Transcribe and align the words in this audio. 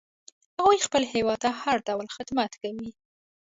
هغوی 0.59 0.79
خپل 0.87 1.01
هیواد 1.13 1.39
ته 1.43 1.49
هر 1.61 1.77
ډول 1.87 2.07
خدمت 2.15 2.51
کوي 2.61 2.89